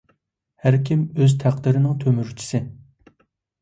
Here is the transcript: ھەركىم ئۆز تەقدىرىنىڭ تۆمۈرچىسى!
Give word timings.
ھەركىم 0.63 1.03
ئۆز 1.21 1.37
تەقدىرىنىڭ 1.45 2.03
تۆمۈرچىسى! 2.03 2.67